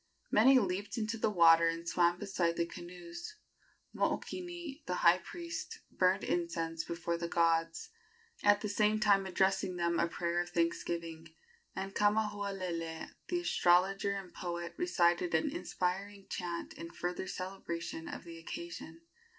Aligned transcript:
Many 0.31 0.57
leaped 0.57 0.97
into 0.97 1.19
the 1.19 1.29
water 1.29 1.67
and 1.67 1.87
swam 1.87 2.17
beside 2.17 2.55
the 2.57 2.65
canoes. 2.65 3.35
Mookini, 3.93 4.83
the 4.87 4.95
high 5.05 5.19
priest, 5.19 5.81
burned 5.91 6.23
incense 6.23 6.83
before 6.83 7.17
the 7.19 7.27
gods, 7.27 7.91
at 8.41 8.61
the 8.61 8.67
same 8.67 8.99
time 8.99 9.27
addressing 9.27 9.75
them 9.75 9.99
a 9.99 10.07
prayer 10.07 10.41
of 10.41 10.49
thanksgiving, 10.49 11.27
and 11.75 11.93
Kamahualele, 11.93 13.11
the 13.27 13.41
astrologer 13.41 14.13
and 14.13 14.33
poet, 14.33 14.73
recited 14.75 15.35
an 15.35 15.51
inspiring 15.51 16.25
chant 16.31 16.73
in 16.73 16.89
further 16.89 17.27
celebration 17.27 18.07
of 18.07 18.23
the 18.23 18.39
occasion. 18.39 19.01